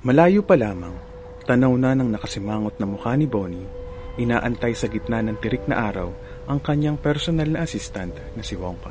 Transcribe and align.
Malayo 0.00 0.40
pa 0.40 0.56
lamang, 0.56 0.96
tanaw 1.44 1.76
na 1.76 1.92
ng 1.92 2.08
nakasimangot 2.08 2.80
na 2.80 2.88
mukha 2.88 3.12
ni 3.12 3.28
Bonnie, 3.28 3.68
inaantay 4.16 4.72
sa 4.72 4.88
gitna 4.88 5.20
ng 5.20 5.36
tirik 5.36 5.68
na 5.68 5.76
araw 5.76 6.08
ang 6.48 6.56
kanyang 6.56 6.96
personal 6.96 7.44
na 7.44 7.68
assistant 7.68 8.16
na 8.32 8.40
si 8.40 8.56
Wongka. 8.56 8.88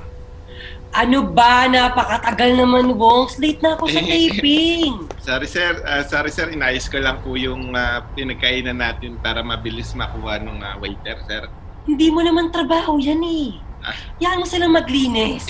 Ano 0.93 1.25
ba? 1.25 1.65
Napakatagal 1.65 2.61
naman, 2.61 2.93
Wongs. 2.93 3.41
Late 3.41 3.57
na 3.61 3.73
ako 3.73 3.89
sa 3.89 4.01
taping. 4.09 5.09
Sorry 5.17 5.49
sir, 5.49 5.81
Ah, 5.81 6.05
sorry 6.05 6.29
sir, 6.29 6.49
inayos 6.49 6.85
ko 6.85 7.01
lang 7.01 7.21
po 7.21 7.33
yung 7.33 7.73
uh, 7.73 8.05
pinagkainan 8.13 8.77
natin 8.77 9.17
para 9.17 9.41
mabilis 9.41 9.97
makuha 9.97 10.37
ng 10.37 10.61
waiter 10.77 11.17
sir. 11.25 11.49
Hindi 11.89 12.13
mo 12.13 12.21
naman 12.21 12.53
trabaho 12.53 13.01
yan 13.01 13.21
eh. 13.21 13.57
Ah. 13.81 13.97
Yan 14.21 14.41
mo 14.41 14.45
silang 14.45 14.77
maglinis. 14.77 15.49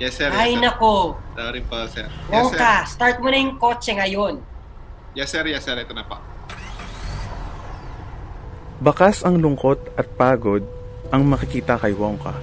Yes 0.00 0.16
sir, 0.16 0.32
Ay 0.32 0.56
yes, 0.56 0.56
sir. 0.56 0.64
nako. 0.72 1.20
Sorry 1.36 1.60
po 1.60 1.76
sir. 1.84 2.08
Yes 2.08 2.16
sir. 2.16 2.32
Wongka, 2.32 2.74
start 2.88 3.16
mo 3.20 3.28
na 3.28 3.36
yung 3.36 3.56
kotse 3.60 3.92
ngayon. 3.92 4.53
Yes 5.14 5.30
sir, 5.30 5.46
yes 5.46 5.62
sir, 5.62 5.78
ito 5.78 5.94
na 5.94 6.02
po. 6.02 6.18
Bakas 8.82 9.22
ang 9.22 9.38
lungkot 9.38 9.94
at 9.94 10.10
pagod 10.18 10.66
ang 11.14 11.22
makikita 11.22 11.78
kay 11.78 11.94
Wongka 11.94 12.34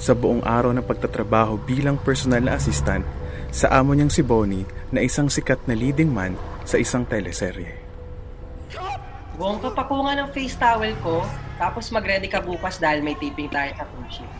sa 0.00 0.16
buong 0.16 0.40
araw 0.40 0.72
ng 0.72 0.80
pagtatrabaho 0.88 1.60
bilang 1.60 2.00
personal 2.00 2.40
na 2.40 2.56
assistant 2.56 3.04
sa 3.52 3.68
amo 3.76 3.92
niyang 3.92 4.08
si 4.08 4.24
Bonnie 4.24 4.64
na 4.88 5.04
isang 5.04 5.28
sikat 5.28 5.60
na 5.68 5.76
leading 5.76 6.08
man 6.08 6.32
sa 6.64 6.80
isang 6.80 7.04
teleserye. 7.04 7.76
Wongka, 9.36 9.76
pakuha 9.76 10.08
nga 10.08 10.24
ng 10.24 10.32
face 10.32 10.56
towel 10.56 10.96
ko. 11.04 11.20
Tapos 11.60 11.92
mag-ready 11.92 12.32
ka 12.32 12.40
bukas 12.40 12.80
dahil 12.80 13.04
may 13.04 13.20
taping 13.20 13.52
tayo 13.52 13.68
sa 13.76 13.84
cruise 13.84 14.16
ship. 14.16 14.30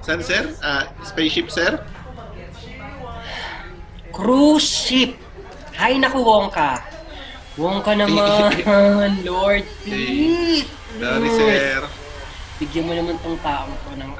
Saan 0.00 0.20
sir? 0.24 0.44
Ah, 0.64 0.88
spaceship 1.04 1.52
sir? 1.52 1.76
Cruise 4.08 4.64
ship! 4.64 5.20
Hay 5.74 5.98
naku, 5.98 6.22
Wongka. 6.22 6.93
Wongka 7.54 7.94
naman, 7.94 8.50
Lord, 9.28 9.62
please. 9.86 10.66
Sorry 10.98 11.30
sir. 11.38 11.86
Bigyan 12.58 12.84
mo 12.86 12.92
naman 12.98 13.14
tong 13.22 13.38
taong 13.42 13.70
to 13.70 13.90
ng 13.94 14.10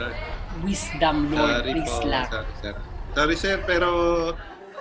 wisdom, 0.62 1.16
Lord. 1.34 1.66
Sorry 1.66 1.72
please 1.74 1.96
po. 1.98 2.06
lang. 2.06 2.26
Sorry 2.30 2.54
sir. 2.62 2.74
Sorry 3.14 3.36
sir, 3.38 3.56
pero 3.66 3.91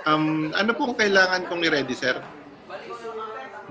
um, 0.05 0.53
ano 0.53 0.71
pong 0.77 0.93
kailangan 0.93 1.49
kong 1.49 1.65
i-ready 1.65 1.97
sir? 1.97 2.17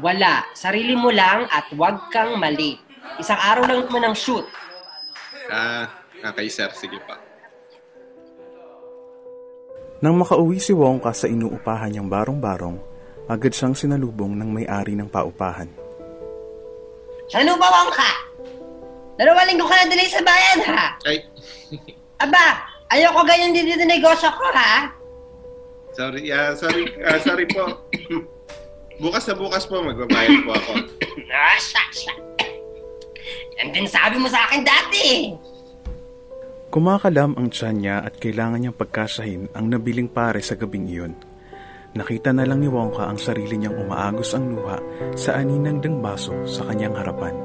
Wala. 0.03 0.47
Sarili 0.55 0.99
mo 0.99 1.15
lang 1.15 1.47
at 1.47 1.71
huwag 1.71 2.11
kang 2.11 2.35
mali. 2.43 2.75
Isang 3.23 3.39
araw 3.39 3.71
lang 3.71 3.87
naman 3.87 4.11
ang 4.11 4.17
shoot. 4.19 4.47
Ah, 5.47 5.87
okay 6.27 6.51
sir, 6.51 6.71
sige 6.75 6.99
pa. 7.07 7.19
Nang 10.03 10.19
makauwi 10.19 10.59
si 10.59 10.75
Wongka 10.75 11.15
sa 11.15 11.31
inuupahan 11.31 11.95
niyang 11.95 12.11
barong-barong, 12.11 12.92
agad 13.31 13.53
siyang 13.55 13.77
sinalubong 13.77 14.35
ng 14.39 14.49
may-ari 14.51 14.99
ng 14.99 15.07
paupahan. 15.07 15.71
Ano 17.33 17.57
ba, 17.57 17.69
Wongka? 17.71 18.11
Dalawang 19.17 19.49
linggo 19.49 19.65
ka 19.69 19.77
na 19.77 19.87
delay 19.89 20.09
sa 20.09 20.21
bayan, 20.21 20.59
ha? 20.69 20.85
Ay, 21.07 21.23
Aba, 22.23 22.65
ayoko 22.93 23.23
ganyan 23.27 23.55
din 23.57 23.73
dito 23.73 23.85
negosyo 23.85 24.31
ko, 24.31 24.47
ha? 24.53 24.91
sorry, 25.93 26.33
ah, 26.33 26.57
sorry, 26.57 26.89
ah, 27.05 27.21
sorry 27.21 27.45
po. 27.53 27.85
bukas 29.03 29.29
na 29.29 29.35
bukas 29.37 29.69
po, 29.69 29.85
magbabayad 29.85 30.43
po 30.45 30.53
ako. 30.57 30.73
Ah, 31.33 31.57
shucks. 31.57 32.05
Yan 33.57 33.73
din 33.73 33.89
sabi 33.89 34.21
mo 34.21 34.29
sa 34.29 34.45
akin 34.45 34.61
dati. 34.69 35.33
Kumakalam 36.69 37.41
ang 37.41 37.49
tiyan 37.49 37.81
niya 37.81 37.97
at 38.05 38.21
kailangan 38.21 38.61
niyang 38.61 38.77
pagkasahin 38.77 39.49
ang 39.57 39.73
nabiling 39.73 40.13
pare 40.13 40.45
sa 40.45 40.61
gabing 40.61 40.85
iyon. 40.93 41.17
Nakita 41.93 42.33
na 42.33 42.49
lang 42.49 42.65
ni 42.65 42.73
Wongka 42.73 43.05
ang 43.05 43.21
sarili 43.21 43.61
niyang 43.61 43.77
umaagos 43.77 44.33
ang 44.33 44.49
luha 44.49 44.81
sa 45.13 45.37
aninang 45.37 45.77
dangbaso 45.77 46.33
sa 46.49 46.65
kanyang 46.65 46.97
harapan. 46.97 47.37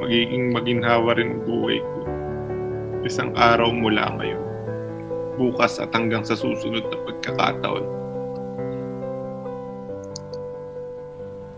Magiging 0.00 0.48
maginhawa 0.48 1.12
rin 1.12 1.36
ang 1.36 1.42
buhay 1.44 1.84
ko. 1.84 2.00
Isang 3.04 3.36
araw 3.36 3.68
mula 3.76 4.16
ngayon. 4.16 4.44
Bukas 5.36 5.76
at 5.76 5.92
hanggang 5.92 6.24
sa 6.24 6.32
susunod 6.32 6.88
na 6.88 6.96
pagkakataon. 7.04 7.84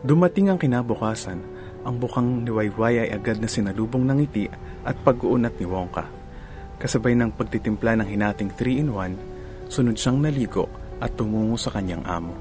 Dumating 0.03 0.51
ang 0.51 0.59
kinabukasan, 0.59 1.39
ang 1.87 2.03
bukang 2.03 2.43
niwayway 2.43 3.07
ay 3.07 3.15
agad 3.15 3.39
na 3.39 3.47
sinalubong 3.47 4.03
ng 4.03 4.19
ngiti 4.19 4.51
at 4.83 4.99
pag-uunat 5.07 5.55
ni 5.55 5.71
Wongka. 5.71 6.11
Kasabay 6.83 7.15
ng 7.15 7.31
pagtitimpla 7.39 7.95
ng 8.03 8.11
hinating 8.11 8.51
3-in-1, 8.59 9.15
sunod 9.71 9.95
siyang 9.95 10.19
naligo 10.19 10.67
at 10.98 11.10
tumungo 11.14 11.54
sa 11.54 11.70
kanyang 11.70 12.03
amo. 12.04 12.34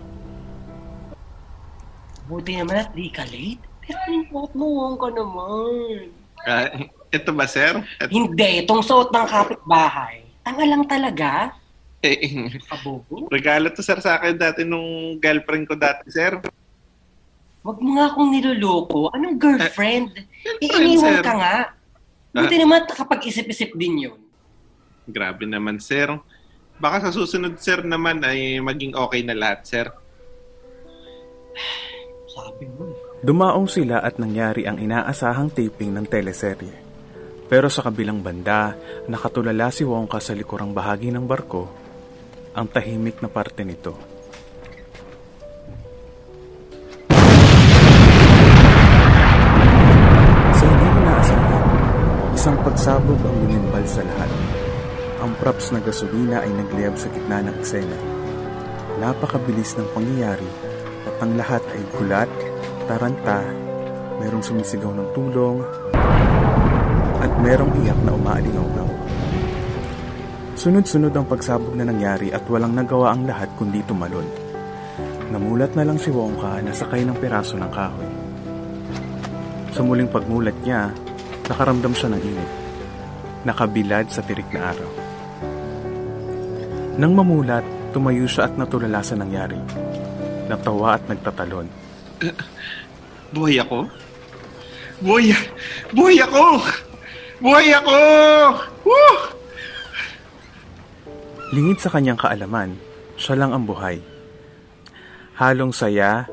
Buti 2.28 2.60
naman 2.60 2.84
at 2.84 2.92
di 2.92 3.08
ka 3.08 3.24
late. 3.24 3.62
Pero 3.80 3.96
anong 4.04 4.26
suot 4.28 4.52
mo, 4.52 4.66
Wongka 4.68 5.08
naman? 5.16 6.12
Ah, 6.44 6.68
ito 7.08 7.32
ba, 7.32 7.48
sir? 7.48 7.80
At, 7.98 8.12
Hindi, 8.12 8.62
itong 8.62 8.84
suot 8.84 9.10
ng 9.10 9.26
kapitbahay. 9.26 10.28
Tanga 10.44 10.66
lang 10.66 10.84
talaga. 10.84 11.56
eh, 12.00 12.52
Kabobo. 12.62 13.28
regalo 13.28 13.72
to, 13.72 13.80
sir, 13.80 13.98
sa 13.98 14.20
akin 14.20 14.36
dati 14.36 14.62
nung 14.62 15.16
girlfriend 15.18 15.66
ko 15.66 15.74
dati, 15.74 16.04
sir. 16.08 16.36
Huwag 17.64 17.80
mo 17.80 17.96
nga 17.96 18.12
akong 18.12 18.32
niloloko. 18.32 19.08
Anong 19.12 19.40
girlfriend? 19.40 20.12
girlfriend, 20.14 20.62
Iiniwan 20.62 21.16
sir. 21.16 21.24
ka 21.24 21.34
nga. 21.34 21.56
Buti 22.34 22.56
naman 22.60 22.82
kapag 22.86 23.24
isip-isip 23.24 23.72
din 23.74 24.08
yun. 24.08 24.20
Grabe 25.08 25.48
naman, 25.48 25.80
sir. 25.80 26.12
Baka 26.78 27.10
sa 27.10 27.12
susunod, 27.14 27.58
sir, 27.58 27.82
naman 27.82 28.22
ay 28.22 28.62
maging 28.62 28.94
okay 28.94 29.26
na 29.26 29.34
lahat, 29.34 29.66
sir. 29.66 29.86
Sabi 32.30 32.70
mo. 32.70 32.94
Dumaong 33.26 33.66
sila 33.66 33.98
at 33.98 34.22
nangyari 34.22 34.70
ang 34.70 34.78
inaasahang 34.78 35.50
taping 35.50 35.90
ng 35.98 36.06
teleserye. 36.06 36.86
Pero 37.50 37.66
sa 37.74 37.82
kabilang 37.82 38.22
banda, 38.22 38.78
nakatulala 39.10 39.74
si 39.74 39.82
Wongka 39.82 40.22
sa 40.22 40.38
likurang 40.38 40.70
bahagi 40.78 41.10
ng 41.10 41.26
barko, 41.26 41.66
ang 42.54 42.70
tahimik 42.70 43.26
na 43.26 43.30
parte 43.32 43.66
nito. 43.66 43.98
Sa 50.54 50.66
hindi 50.70 50.88
inaasahan, 50.94 51.66
isang 52.38 52.58
pagsabog 52.62 53.22
ang 53.26 53.36
lumimbal 53.50 53.86
sa 53.90 54.06
lahat. 54.06 54.67
Props 55.38 55.70
na 55.74 55.80
gasolina 55.82 56.42
ay 56.42 56.52
nagliyab 56.54 56.98
sa 56.98 57.08
gitna 57.14 57.46
ng 57.46 57.56
eksena. 57.62 57.98
Napakabilis 58.98 59.78
ng 59.78 59.88
pangyayari 59.94 60.50
at 61.06 61.16
ang 61.22 61.38
lahat 61.38 61.64
ay 61.74 61.82
gulat, 61.94 62.32
taranta, 62.90 63.46
merong 64.18 64.42
sumisigaw 64.42 64.92
ng 64.98 65.10
tulong, 65.14 65.62
at 67.22 67.32
merong 67.42 67.74
iyak 67.86 68.00
na 68.02 68.14
umaalingaw 68.18 68.68
Sunod-sunod 70.58 71.14
ang 71.14 71.30
pagsabog 71.30 71.78
na 71.78 71.86
nangyari 71.86 72.34
at 72.34 72.42
walang 72.50 72.74
nagawa 72.74 73.14
ang 73.14 73.30
lahat 73.30 73.46
kundi 73.62 73.78
tumalon. 73.86 74.26
Namulat 75.30 75.78
na 75.78 75.86
lang 75.86 76.02
si 76.02 76.10
Wongka 76.10 76.66
na 76.66 76.74
sakay 76.74 77.06
ng 77.06 77.14
piraso 77.22 77.62
ng 77.62 77.70
kahoy. 77.70 78.10
Sa 79.70 79.86
muling 79.86 80.10
pagmulat 80.10 80.58
niya, 80.66 80.90
nakaramdam 81.46 81.94
siya 81.94 82.10
ng 82.10 82.22
init. 82.26 82.52
Nakabilad 83.46 84.10
sa 84.10 84.26
tirik 84.26 84.50
na 84.50 84.74
araw. 84.74 85.07
Nang 86.98 87.14
mamulat, 87.14 87.62
tumayo 87.94 88.26
siya 88.26 88.50
at 88.50 88.58
natulala 88.58 89.06
sa 89.06 89.14
nangyari. 89.14 89.62
Natawa 90.50 90.98
at 90.98 91.06
nagtatalon. 91.06 91.70
Buhay 93.38 93.62
ako? 93.62 93.86
Buhay, 94.98 95.30
buhay 95.94 96.18
ako! 96.26 96.58
Buhay 97.38 97.70
ako! 97.70 97.98
Woo! 98.82 99.14
Lingid 101.54 101.78
sa 101.78 101.94
kanyang 101.94 102.18
kaalaman, 102.18 102.74
siya 103.14 103.38
lang 103.38 103.54
ang 103.54 103.70
buhay. 103.70 104.02
Halong 105.38 105.70
saya, 105.70 106.26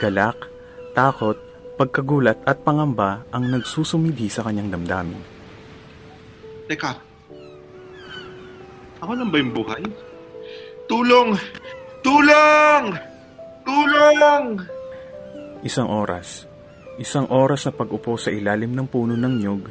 galak, 0.00 0.48
takot, 0.96 1.36
pagkagulat 1.76 2.40
at 2.48 2.64
pangamba 2.64 3.20
ang 3.36 3.52
nagsusumidhi 3.52 4.32
sa 4.32 4.48
kanyang 4.48 4.72
damdamin. 4.72 5.20
Teka. 6.72 6.96
Ako 9.04 9.12
lang 9.12 9.28
ba 9.28 9.36
yung 9.44 9.52
buhay? 9.52 9.84
Tulong! 10.86 11.34
Tulong! 12.06 12.84
Tulong! 13.66 14.44
Isang 15.66 15.90
oras. 15.90 16.46
Isang 16.96 17.26
oras 17.28 17.66
na 17.66 17.72
pag-upo 17.74 18.14
sa 18.14 18.30
ilalim 18.30 18.72
ng 18.72 18.86
puno 18.86 19.18
ng 19.18 19.34
nyug 19.42 19.66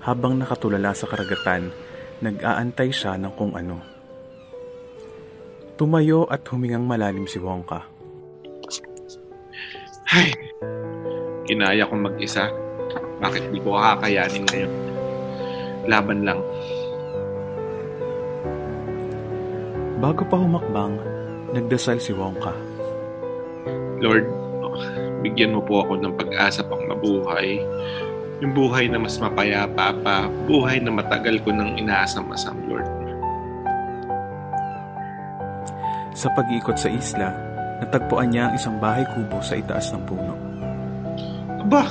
habang 0.00 0.38
nakatulala 0.38 0.94
sa 0.94 1.10
karagatan, 1.10 1.74
nag-aantay 2.22 2.88
siya 2.94 3.18
ng 3.18 3.34
kung 3.34 3.52
ano. 3.58 3.82
Tumayo 5.74 6.24
at 6.30 6.46
humingang 6.48 6.86
malalim 6.86 7.26
si 7.26 7.42
Wongka. 7.42 7.84
Ay, 10.10 10.30
kinaya 11.50 11.86
kong 11.86 12.06
mag-isa. 12.06 12.46
Bakit 13.20 13.50
di 13.52 13.58
ko 13.60 13.74
kakayanin 13.74 14.46
ngayon? 14.48 14.72
Laban 15.90 16.22
lang. 16.22 16.40
Bago 20.00 20.24
pa 20.24 20.40
humakbang, 20.40 20.96
nagdasal 21.52 22.00
si 22.00 22.16
Wongka. 22.16 22.56
Lord, 24.00 24.24
bigyan 25.20 25.52
mo 25.52 25.60
po 25.60 25.84
ako 25.84 26.00
ng 26.00 26.16
pag-asa 26.16 26.64
pang 26.64 26.80
mabuhay. 26.88 27.60
Yung 28.40 28.56
buhay 28.56 28.88
na 28.88 28.96
mas 28.96 29.20
mapayapa 29.20 29.92
pa, 30.00 30.24
buhay 30.48 30.80
na 30.80 30.88
matagal 30.88 31.44
ko 31.44 31.52
nang 31.52 31.76
inaasam-asam, 31.76 32.56
Lord. 32.64 32.88
Sa 36.16 36.32
pag-iikot 36.32 36.80
sa 36.80 36.88
isla, 36.88 37.36
natagpuan 37.84 38.32
niya 38.32 38.48
ang 38.48 38.54
isang 38.56 38.76
bahay 38.80 39.04
kubo 39.04 39.44
sa 39.44 39.60
itaas 39.60 39.92
ng 39.92 40.02
puno. 40.08 40.32
Aba, 41.60 41.84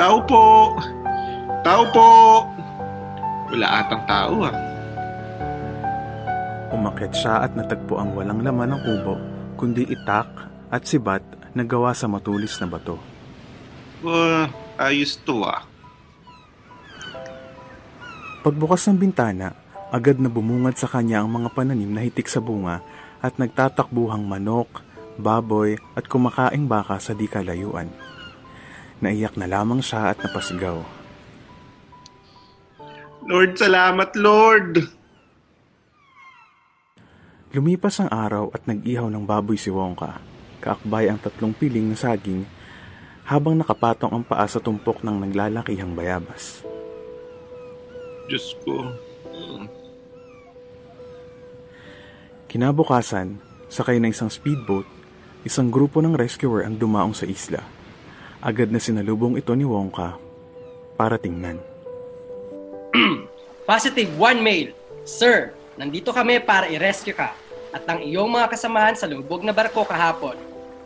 tao 0.00 0.16
po! 0.24 0.72
Tao 1.60 1.84
po! 1.92 2.08
Wala 3.52 3.84
atang 3.84 4.02
tao 4.08 4.48
ah. 4.48 4.65
Umakyat 6.76 7.12
siya 7.16 7.40
at 7.40 7.56
natagpo 7.56 7.96
ang 7.96 8.12
walang 8.12 8.44
laman 8.44 8.76
ng 8.76 8.80
kubo, 8.84 9.16
kundi 9.56 9.88
itak 9.88 10.28
at 10.68 10.84
sibat 10.84 11.24
na 11.56 11.64
gawa 11.64 11.96
sa 11.96 12.04
matulis 12.04 12.52
na 12.60 12.68
bato. 12.68 13.00
Uh, 14.04 14.44
ayos 14.76 15.16
to 15.24 15.40
ah. 15.40 15.64
Pagbukas 18.44 18.84
ng 18.92 19.00
bintana, 19.00 19.56
agad 19.88 20.20
na 20.20 20.28
bumungad 20.28 20.76
sa 20.76 20.84
kanya 20.84 21.24
ang 21.24 21.32
mga 21.32 21.48
pananim 21.56 21.96
na 21.96 22.04
hitik 22.04 22.28
sa 22.28 22.44
bunga 22.44 22.84
at 23.24 23.40
nagtatakbuhang 23.40 24.28
manok, 24.28 24.84
baboy 25.16 25.80
at 25.96 26.04
kumakaing 26.04 26.68
baka 26.68 27.00
sa 27.00 27.16
di 27.16 27.24
kalayuan. 27.24 27.88
Naiyak 29.00 29.40
na 29.40 29.48
lamang 29.48 29.80
siya 29.80 30.12
at 30.12 30.20
napasigaw. 30.20 30.84
Lord, 33.24 33.56
salamat 33.56 34.12
Lord! 34.12 34.95
Lumipas 37.54 38.02
ang 38.02 38.10
araw 38.10 38.50
at 38.50 38.66
nag-ihaw 38.66 39.06
ng 39.06 39.22
baboy 39.22 39.54
si 39.54 39.70
Wongka. 39.70 40.18
Kaakbay 40.58 41.06
ang 41.06 41.22
tatlong 41.22 41.54
piling 41.54 41.86
na 41.86 41.94
saging 41.94 42.42
habang 43.26 43.54
nakapatong 43.54 44.10
ang 44.10 44.24
paa 44.26 44.46
sa 44.50 44.58
tumpok 44.58 45.06
ng 45.06 45.22
naglalakihang 45.22 45.94
bayabas. 45.94 46.66
Diyos 48.26 48.58
ko. 48.66 48.82
Kinabukasan, 52.50 53.38
sakay 53.70 54.02
ng 54.02 54.10
isang 54.10 54.30
speedboat, 54.30 54.86
isang 55.46 55.70
grupo 55.70 56.02
ng 56.02 56.18
rescuer 56.18 56.66
ang 56.66 56.78
dumaong 56.78 57.14
sa 57.14 57.26
isla. 57.26 57.62
Agad 58.42 58.74
na 58.74 58.82
sinalubong 58.82 59.38
ito 59.38 59.54
ni 59.54 59.62
Wongka 59.62 60.18
para 60.98 61.18
tingnan. 61.18 61.62
Positive 63.70 64.10
one 64.18 64.42
male. 64.42 64.70
Sir, 65.06 65.54
nandito 65.76 66.12
kami 66.12 66.40
para 66.40 66.68
i-rescue 66.68 67.16
ka 67.16 67.32
at 67.76 67.84
ang 67.84 68.00
iyong 68.00 68.32
mga 68.32 68.48
kasamahan 68.52 68.96
sa 68.96 69.04
lubog 69.04 69.44
na 69.44 69.52
barko 69.52 69.84
kahapon. 69.84 70.36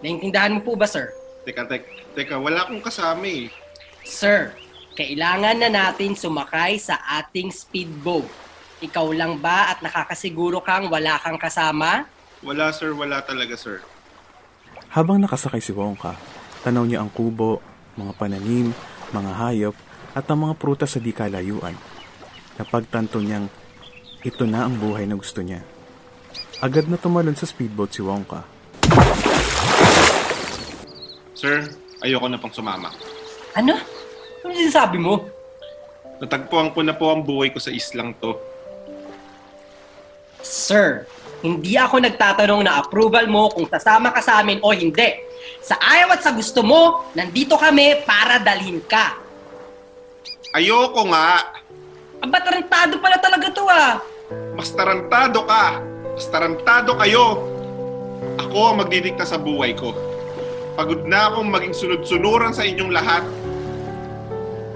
Naintindahan 0.02 0.58
mo 0.58 0.60
po 0.66 0.74
ba, 0.74 0.90
sir? 0.90 1.14
Teka, 1.46 1.70
teka, 1.70 1.86
teka, 2.18 2.34
wala 2.36 2.66
akong 2.66 2.82
kasama 2.82 3.24
eh. 3.24 3.46
Sir, 4.02 4.50
kailangan 4.98 5.56
na 5.60 5.70
natin 5.70 6.18
sumakay 6.18 6.76
sa 6.82 6.98
ating 7.20 7.54
speedboat. 7.54 8.26
Ikaw 8.80 9.06
lang 9.12 9.38
ba 9.38 9.70
at 9.70 9.84
nakakasiguro 9.84 10.64
kang 10.64 10.88
wala 10.88 11.20
kang 11.20 11.36
kasama? 11.36 12.08
Wala 12.40 12.72
sir, 12.72 12.96
wala 12.96 13.20
talaga 13.20 13.54
sir. 13.54 13.84
Habang 14.90 15.20
nakasakay 15.20 15.60
si 15.60 15.70
Wongka, 15.76 16.16
tanaw 16.64 16.88
niya 16.88 17.04
ang 17.04 17.12
kubo, 17.12 17.60
mga 17.94 18.16
pananim, 18.16 18.72
mga 19.12 19.32
hayop, 19.36 19.76
at 20.16 20.26
ang 20.26 20.48
mga 20.48 20.56
prutas 20.56 20.96
sa 20.96 20.98
di 20.98 21.12
kalayuan. 21.12 21.76
Napagtanto 22.56 23.20
niyang 23.20 23.46
ito 24.20 24.44
na 24.44 24.68
ang 24.68 24.76
buhay 24.76 25.08
na 25.08 25.16
gusto 25.16 25.40
niya. 25.40 25.64
Agad 26.60 26.92
na 26.92 27.00
tumalon 27.00 27.32
sa 27.32 27.48
speedboat 27.48 27.96
si 27.96 28.04
Wongka. 28.04 28.44
Sir, 31.32 31.64
ayoko 32.04 32.28
na 32.28 32.36
pang 32.36 32.52
sumama. 32.52 32.92
Ano? 33.56 33.80
Ano 34.44 34.52
sinasabi 34.52 35.00
mo? 35.00 35.24
Natagpuan 36.20 36.68
ko 36.76 36.84
na 36.84 36.92
po 36.92 37.08
ang 37.08 37.24
buhay 37.24 37.48
ko 37.48 37.56
sa 37.56 37.72
islang 37.72 38.12
to. 38.20 38.36
Sir, 40.44 41.08
hindi 41.40 41.80
ako 41.80 42.04
nagtatanong 42.04 42.68
na 42.68 42.76
approval 42.76 43.24
mo 43.24 43.48
kung 43.48 43.64
sasama 43.64 44.12
ka 44.12 44.20
sa 44.20 44.44
amin 44.44 44.60
o 44.60 44.76
hindi. 44.76 45.16
Sa 45.64 45.80
ayaw 45.80 46.12
at 46.12 46.20
sa 46.20 46.36
gusto 46.36 46.60
mo, 46.60 47.08
nandito 47.16 47.56
kami 47.56 48.04
para 48.04 48.36
dalhin 48.36 48.84
ka. 48.84 49.16
Ayoko 50.52 51.08
nga! 51.08 51.59
Aba, 52.20 52.36
tarantado 52.44 53.00
pala 53.00 53.16
talaga 53.16 53.48
to 53.48 53.64
ah. 53.64 54.04
Mas 54.52 54.68
tarantado 54.76 55.48
ka! 55.48 55.80
Mas 56.12 56.28
tarantado 56.28 56.92
kayo! 57.00 57.48
Ako 58.36 58.56
ang 58.72 58.76
magdidikta 58.84 59.24
sa 59.24 59.40
buhay 59.40 59.72
ko. 59.72 59.96
Pagod 60.76 61.08
na 61.08 61.32
akong 61.32 61.48
maging 61.48 61.72
sunod-sunuran 61.72 62.52
sa 62.52 62.68
inyong 62.68 62.92
lahat. 62.92 63.24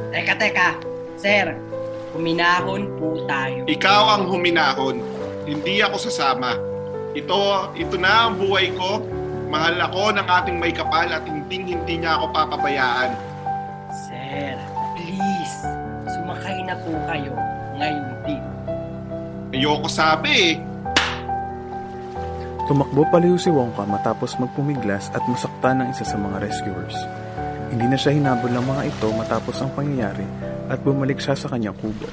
Teka, 0.09 0.35
teka. 0.41 0.69
Sir, 1.21 1.53
huminahon 2.17 2.89
po 2.97 3.21
tayo. 3.29 3.69
Ikaw 3.69 4.03
ang 4.17 4.25
huminahon. 4.33 5.05
Hindi 5.45 5.85
ako 5.85 6.01
sasama. 6.01 6.57
Ito, 7.13 7.73
ito 7.77 8.01
na 8.01 8.33
ang 8.33 8.41
buhay 8.41 8.73
ko. 8.73 9.05
Mahal 9.53 9.77
ako 9.85 10.17
ng 10.17 10.27
ating 10.27 10.57
may 10.57 10.73
kapal 10.73 11.13
at 11.13 11.23
hindi 11.29 11.77
hindi 11.77 12.01
niya 12.01 12.17
ako 12.17 12.33
papabayaan. 12.33 13.34
Na 16.75 16.83
po 16.83 16.91
kayo 17.07 17.33
ngayon 17.79 18.07
din. 18.27 18.43
Ayoko 19.55 19.87
sabi 19.87 20.31
eh. 20.35 20.55
Tumakbo 22.67 23.07
paliw 23.15 23.39
si 23.39 23.53
Wongka 23.53 23.87
matapos 23.87 24.35
magpumiglas 24.43 25.15
at 25.15 25.23
masaktan 25.31 25.79
ng 25.85 25.89
isa 25.95 26.03
sa 26.03 26.19
mga 26.19 26.43
rescuers. 26.43 26.97
Hindi 27.71 27.87
na 27.87 27.99
siya 27.99 28.19
hinabol 28.19 28.51
ng 28.51 28.67
mga 28.67 28.83
ito 28.91 29.07
matapos 29.15 29.63
ang 29.63 29.71
pangyayari 29.79 30.27
at 30.67 30.83
bumalik 30.83 31.23
siya 31.23 31.39
sa 31.39 31.47
kanyang 31.47 31.79
kubo. 31.79 32.11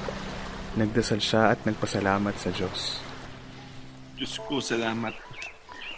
Nagdasal 0.78 1.18
siya 1.18 1.50
at 1.50 1.58
nagpasalamat 1.66 2.36
sa 2.38 2.54
Diyos. 2.54 3.02
Diyos 4.14 4.38
ko, 4.46 4.62
salamat. 4.62 5.16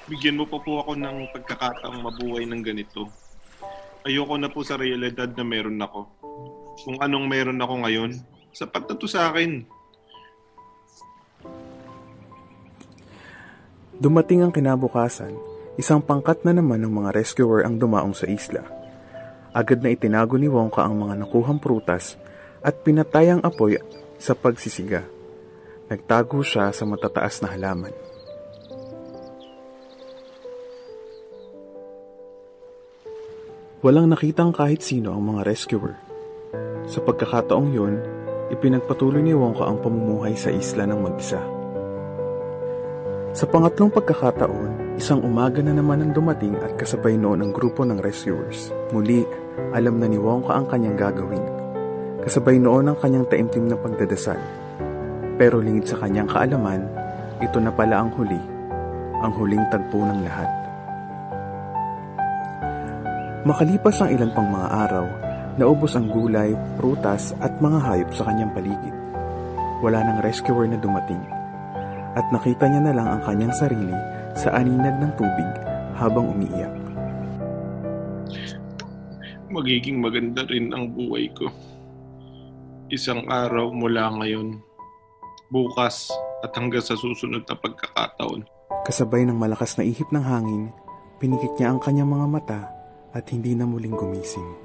Bigyan 0.08 0.40
mo 0.40 0.48
pa 0.48 0.56
po 0.62 0.80
ako 0.80 0.96
ng 0.96 1.34
pagkakataong 1.34 2.00
mabuhay 2.00 2.48
ng 2.48 2.62
ganito. 2.64 3.10
Ayoko 4.06 4.38
na 4.38 4.48
po 4.48 4.64
sa 4.64 4.78
realidad 4.78 5.28
na 5.34 5.44
meron 5.44 5.80
ako. 5.82 6.08
Kung 6.84 6.96
anong 7.02 7.26
meron 7.26 7.60
ako 7.60 7.74
ngayon, 7.84 8.12
sapat 8.54 8.86
na 8.86 8.94
to 8.94 9.10
sa 9.10 9.34
akin. 9.34 9.66
Dumating 13.98 14.46
ang 14.46 14.52
kinabukasan, 14.54 15.34
isang 15.74 15.98
pangkat 15.98 16.46
na 16.46 16.54
naman 16.54 16.82
ng 16.82 16.92
mga 17.02 17.10
rescuer 17.14 17.66
ang 17.66 17.78
dumaong 17.78 18.14
sa 18.14 18.30
isla. 18.30 18.62
Agad 19.54 19.82
na 19.82 19.90
itinago 19.90 20.34
ni 20.38 20.50
Wongka 20.50 20.82
ang 20.82 20.98
mga 20.98 21.26
nakuhang 21.26 21.62
prutas 21.62 22.18
at 22.62 22.82
pinatay 22.82 23.34
ang 23.34 23.42
apoy 23.42 23.78
sa 24.18 24.34
pagsisiga. 24.34 25.06
Nagtago 25.90 26.42
siya 26.42 26.74
sa 26.74 26.82
matataas 26.86 27.38
na 27.42 27.54
halaman. 27.54 27.94
Walang 33.84 34.10
nakitang 34.10 34.50
kahit 34.50 34.80
sino 34.80 35.12
ang 35.12 35.22
mga 35.22 35.44
rescuer. 35.44 36.00
Sa 36.88 37.04
pagkakataong 37.04 37.68
yun, 37.68 38.00
ipinagpatuloy 38.54 39.20
ni 39.20 39.34
Wongka 39.34 39.66
ang 39.66 39.82
pamumuhay 39.82 40.38
sa 40.38 40.54
isla 40.54 40.86
ng 40.86 41.00
mag-isa. 41.02 41.42
Sa 43.34 43.50
pangatlong 43.50 43.90
pagkakataon, 43.90 44.94
isang 44.94 45.18
umaga 45.26 45.58
na 45.58 45.74
naman 45.74 46.06
ang 46.06 46.14
dumating 46.14 46.54
at 46.62 46.78
kasabay 46.78 47.18
noon 47.18 47.42
ang 47.42 47.50
grupo 47.50 47.82
ng 47.82 47.98
rescuers. 47.98 48.70
Muli, 48.94 49.26
alam 49.74 49.98
na 49.98 50.06
ni 50.06 50.14
Wongka 50.14 50.54
ang 50.54 50.70
kanyang 50.70 50.94
gagawin. 50.94 51.42
Kasabay 52.22 52.62
noon 52.62 52.94
ang 52.94 52.98
kanyang 53.02 53.26
taimtim 53.26 53.66
na 53.66 53.74
pagdadasal. 53.74 54.38
Pero 55.34 55.58
lingid 55.58 55.90
sa 55.90 55.98
kanyang 55.98 56.30
kaalaman, 56.30 56.86
ito 57.42 57.58
na 57.58 57.74
pala 57.74 58.06
ang 58.06 58.14
huli, 58.14 58.38
ang 59.18 59.34
huling 59.34 59.66
tagpo 59.66 59.98
ng 59.98 60.22
lahat. 60.22 60.50
Makalipas 63.44 63.98
ang 63.98 64.14
ilan 64.14 64.30
pang 64.30 64.46
mga 64.46 64.68
araw, 64.88 65.06
naubos 65.54 65.94
ang 65.94 66.10
gulay, 66.10 66.54
prutas 66.78 67.30
at 67.38 67.58
mga 67.62 67.78
hayop 67.78 68.10
sa 68.10 68.26
kanyang 68.26 68.50
paligid. 68.54 68.94
Wala 69.84 70.02
nang 70.02 70.18
rescuer 70.24 70.66
na 70.66 70.80
dumating 70.80 71.22
at 72.14 72.26
nakita 72.30 72.70
niya 72.70 72.82
na 72.82 72.94
lang 72.94 73.08
ang 73.10 73.22
kanyang 73.26 73.54
sarili 73.54 73.98
sa 74.38 74.54
aninag 74.54 74.98
ng 75.02 75.12
tubig 75.18 75.50
habang 75.98 76.30
umiiyak. 76.30 76.74
Magiging 79.50 80.02
maganda 80.02 80.42
rin 80.50 80.74
ang 80.74 80.90
buhay 80.90 81.30
ko. 81.30 81.46
Isang 82.90 83.26
araw 83.30 83.70
mula 83.70 84.10
ngayon, 84.18 84.58
bukas 85.50 86.10
at 86.42 86.50
hanggang 86.58 86.82
sa 86.82 86.98
susunod 86.98 87.46
na 87.46 87.54
pagkakataon. 87.54 88.46
Kasabay 88.84 89.22
ng 89.26 89.38
malakas 89.38 89.78
na 89.78 89.86
ihip 89.86 90.10
ng 90.10 90.22
hangin, 90.22 90.74
pinikit 91.22 91.54
niya 91.58 91.74
ang 91.74 91.78
kanyang 91.78 92.10
mga 92.10 92.26
mata 92.26 92.60
at 93.14 93.24
hindi 93.30 93.54
na 93.54 93.64
muling 93.64 93.94
gumising. 93.94 94.63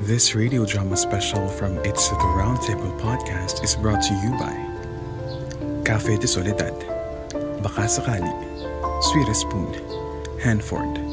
This 0.00 0.34
radio 0.34 0.66
drama 0.66 0.94
special 0.94 1.48
from 1.48 1.78
It's 1.78 2.10
the 2.10 2.16
Roundtable 2.16 3.00
podcast 3.00 3.64
is 3.64 3.74
brought 3.74 4.02
to 4.02 4.14
you 4.14 4.30
by 4.38 5.82
Cafe 5.84 6.18
de 6.18 6.26
Soledad 6.26 6.74
baka. 7.62 7.88
Sweetest 9.00 9.40
Spoon, 9.40 9.72
Hanford. 10.38 11.05